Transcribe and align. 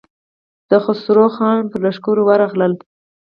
د 0.69 0.71
خسرو 0.83 1.25
خان 1.35 1.59
پر 1.71 1.79
لښکر 1.83 2.17
ورغلل. 2.23 2.73